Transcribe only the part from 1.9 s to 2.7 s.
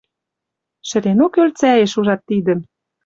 ужат тидӹм